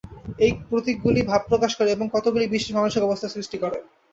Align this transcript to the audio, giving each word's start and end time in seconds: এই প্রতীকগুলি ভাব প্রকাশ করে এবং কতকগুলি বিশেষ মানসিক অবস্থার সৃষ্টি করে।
এই 0.39 0.51
প্রতীকগুলি 0.61 1.21
ভাব 1.29 1.41
প্রকাশ 1.49 1.71
করে 1.75 1.89
এবং 1.91 2.05
কতকগুলি 2.15 2.45
বিশেষ 2.47 2.71
মানসিক 2.77 3.01
অবস্থার 3.03 3.33
সৃষ্টি 3.35 3.57
করে। 3.63 3.77